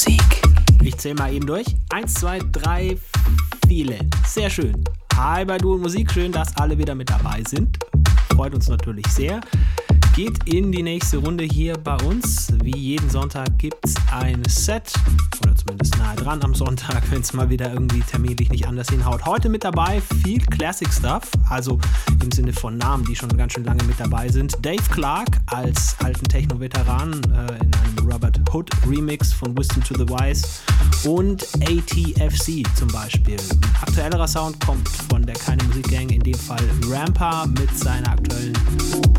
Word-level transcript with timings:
Musik. 0.00 0.42
Ich 0.82 0.96
zähle 0.96 1.16
mal 1.16 1.30
eben 1.30 1.46
durch. 1.46 1.66
Eins, 1.90 2.14
zwei, 2.14 2.38
drei, 2.52 2.96
viele. 3.68 3.98
Sehr 4.26 4.48
schön. 4.48 4.82
Hi 5.14 5.44
bei 5.44 5.58
Du 5.58 5.74
und 5.74 5.82
Musik. 5.82 6.10
Schön, 6.10 6.32
dass 6.32 6.56
alle 6.56 6.78
wieder 6.78 6.94
mit 6.94 7.10
dabei 7.10 7.42
sind. 7.46 7.78
Freut 8.34 8.54
uns 8.54 8.68
natürlich 8.68 9.06
sehr 9.08 9.42
geht 10.24 10.52
in 10.52 10.70
die 10.70 10.82
nächste 10.82 11.16
Runde 11.16 11.44
hier 11.44 11.78
bei 11.78 11.96
uns. 12.04 12.48
Wie 12.62 12.76
jeden 12.76 13.08
Sonntag 13.08 13.58
gibt 13.58 13.78
es 13.86 13.94
ein 14.12 14.42
Set, 14.46 14.92
oder 15.42 15.56
zumindest 15.56 15.96
nahe 15.96 16.14
dran 16.14 16.42
am 16.42 16.54
Sonntag, 16.54 17.02
wenn 17.10 17.22
es 17.22 17.32
mal 17.32 17.48
wieder 17.48 17.72
irgendwie 17.72 18.00
terminlich 18.00 18.50
nicht 18.50 18.68
anders 18.68 18.90
hinhaut. 18.90 19.24
Heute 19.24 19.48
mit 19.48 19.64
dabei 19.64 20.02
viel 20.22 20.44
Classic 20.44 20.92
Stuff, 20.92 21.30
also 21.48 21.78
im 22.22 22.30
Sinne 22.32 22.52
von 22.52 22.76
Namen, 22.76 23.06
die 23.06 23.16
schon 23.16 23.34
ganz 23.34 23.54
schön 23.54 23.64
lange 23.64 23.82
mit 23.84 23.98
dabei 23.98 24.28
sind. 24.28 24.54
Dave 24.60 24.82
Clark 24.90 25.40
als 25.46 25.96
alten 26.04 26.26
Techno-Veteran 26.26 27.14
äh, 27.14 27.64
in 27.64 27.74
einem 27.74 28.12
Robert 28.12 28.38
Hood 28.52 28.68
Remix 28.86 29.32
von 29.32 29.56
Wisdom 29.56 29.82
to 29.84 29.94
the 29.94 30.06
Wise 30.06 30.46
und 31.08 31.44
ATFC 31.62 32.62
zum 32.76 32.88
Beispiel. 32.88 33.38
Aktuellerer 33.80 34.28
Sound 34.28 34.60
kommt 34.66 34.86
von 35.08 35.24
der 35.24 35.36
Keine 35.36 35.64
Musik 35.64 35.90
Gang, 35.90 36.10
in 36.10 36.22
dem 36.22 36.34
Fall 36.34 36.60
Rampa 36.90 37.46
mit 37.46 37.74
seiner 37.78 38.10
aktuellen 38.10 38.52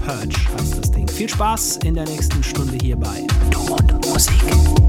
Purge 0.05 0.35
heißt 0.57 0.77
das 0.79 0.90
Ding. 0.91 1.07
Viel 1.07 1.29
Spaß 1.29 1.77
in 1.83 1.95
der 1.95 2.05
nächsten 2.05 2.43
Stunde 2.43 2.77
hier 2.81 2.97
bei 2.97 3.25
Ton 3.51 3.79
und 3.79 4.07
Musik. 4.07 4.80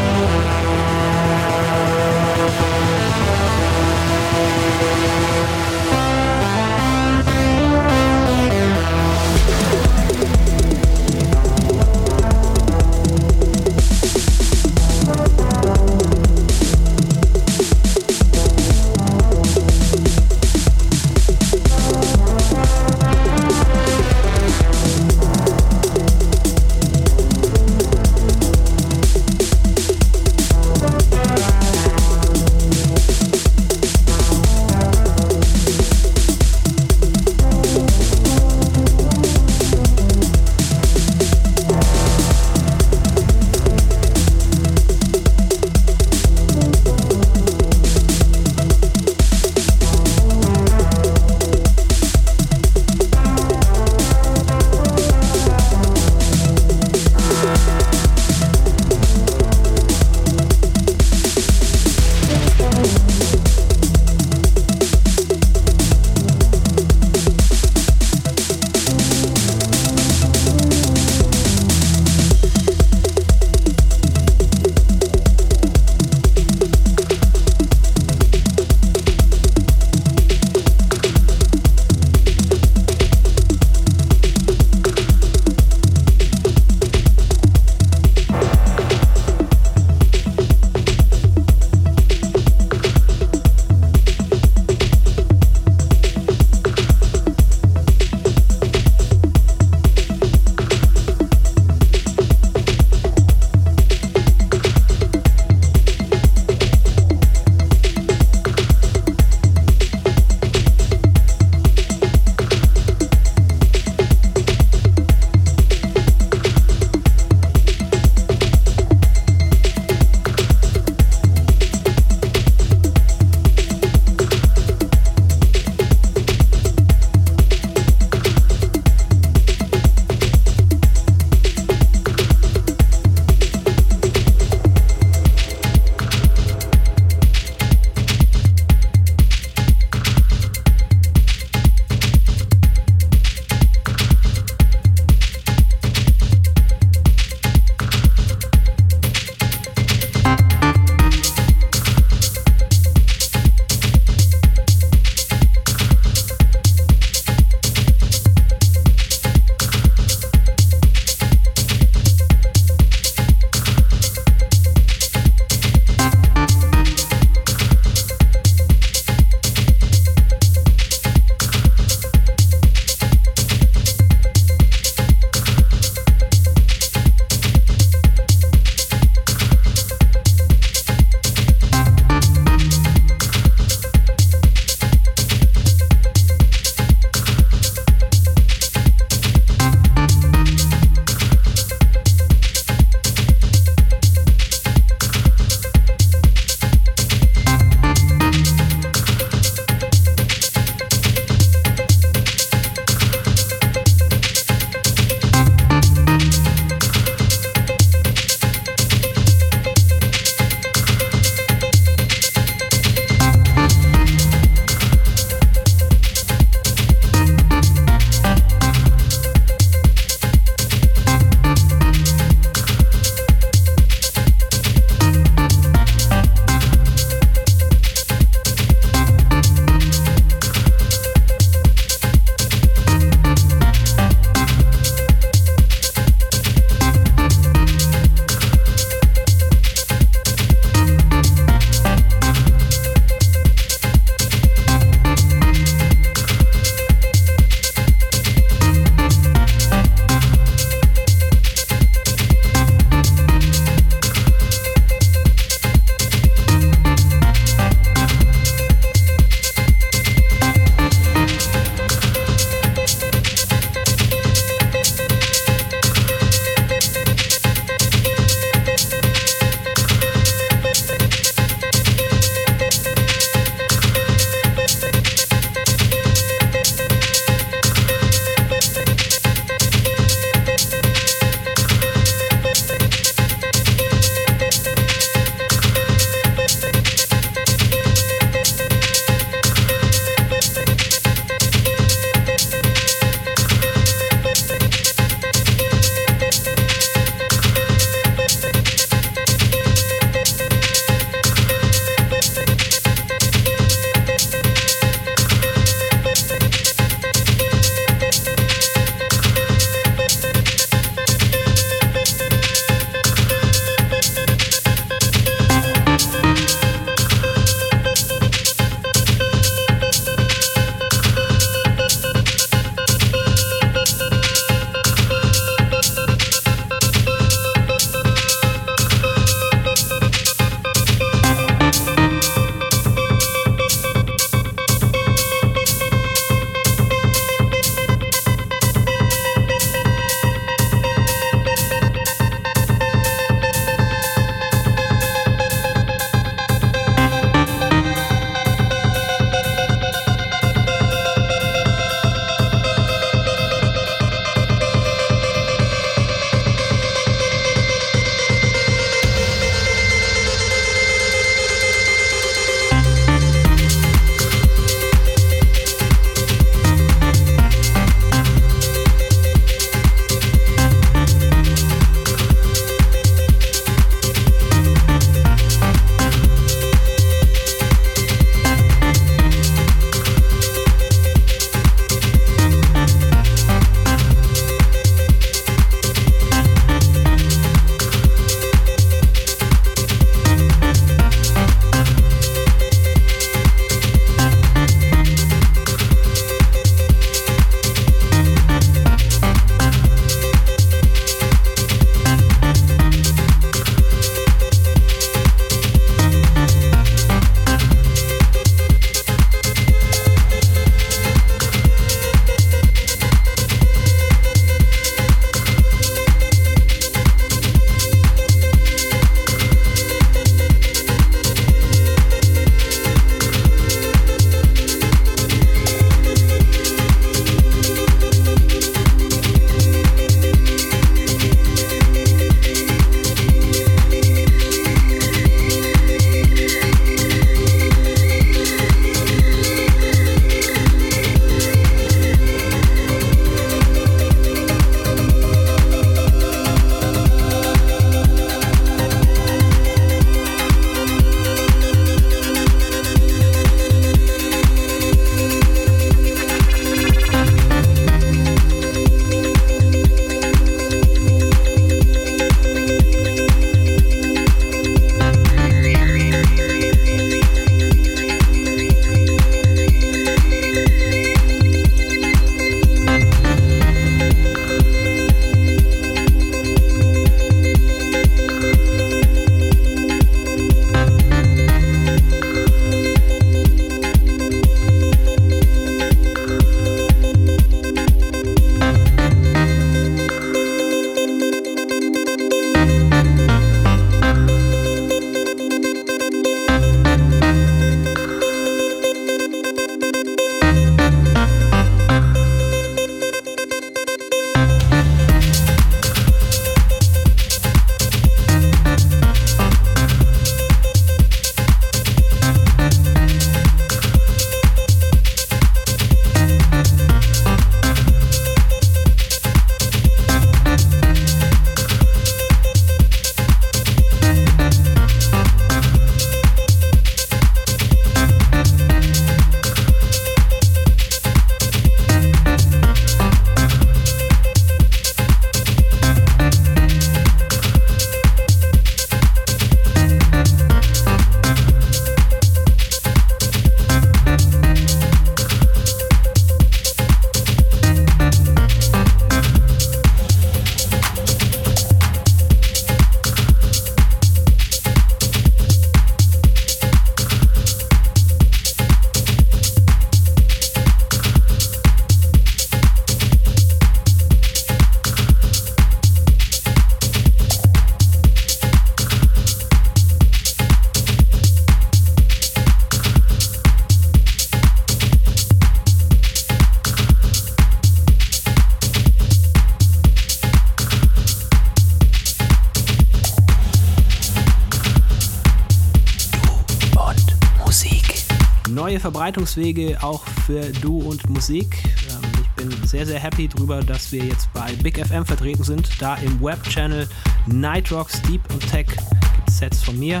Verbreitungswege 589.12 589.76
auch 589.82 590.02
für 590.26 590.40
Du 590.62 590.78
und 590.78 591.08
Musik. 591.10 591.58
Ähm, 591.90 592.22
ich 592.22 592.28
bin 592.30 592.66
sehr, 592.66 592.86
sehr 592.86 592.98
happy 592.98 593.28
darüber, 593.28 593.60
dass 593.60 593.92
wir 593.92 594.02
jetzt 594.02 594.32
bei 594.32 594.50
Big 594.62 594.78
FM 594.78 595.04
vertreten 595.04 595.44
sind. 595.44 595.68
Da 595.78 595.96
im 595.96 596.18
Webchannel 596.22 596.88
Nightrocks 597.26 598.00
Deep 598.02 598.22
und 598.32 598.40
Tech 598.50 598.68
gibt 598.68 599.28
es 599.28 599.36
Sets 599.36 599.62
von 599.62 599.78
mir. 599.78 600.00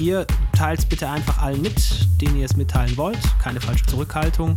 Ihr 0.00 0.26
teilt 0.56 0.80
es 0.80 0.86
bitte 0.86 1.08
einfach 1.08 1.40
allen 1.40 1.62
mit, 1.62 2.08
denen 2.20 2.36
ihr 2.36 2.46
es 2.46 2.56
mitteilen 2.56 2.96
wollt. 2.96 3.20
Keine 3.40 3.60
falsche 3.60 3.86
Zurückhaltung. 3.86 4.56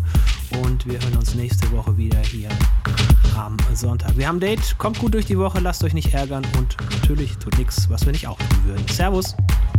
Und 0.63 0.87
wir 0.87 0.99
hören 0.99 1.17
uns 1.17 1.35
nächste 1.35 1.71
Woche 1.71 1.95
wieder 1.95 2.19
hier 2.21 2.49
am 3.37 3.55
Sonntag. 3.75 4.17
Wir 4.17 4.27
haben 4.27 4.37
ein 4.37 4.41
Date. 4.41 4.79
Kommt 4.79 4.97
gut 4.97 5.13
durch 5.13 5.27
die 5.27 5.37
Woche, 5.37 5.59
lasst 5.59 5.83
euch 5.83 5.93
nicht 5.93 6.11
ärgern 6.15 6.43
und 6.57 6.75
natürlich 6.89 7.37
tut 7.37 7.55
nichts, 7.59 7.87
was 7.91 8.03
wir 8.03 8.13
nicht 8.13 8.27
auch 8.27 8.39
tun 8.39 8.65
würden. 8.65 8.87
Servus. 8.87 9.35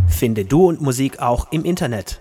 Finde 0.06 0.44
Du 0.44 0.68
und 0.68 0.80
Musik 0.80 1.18
auch 1.18 1.50
im 1.50 1.64
Internet. 1.64 2.20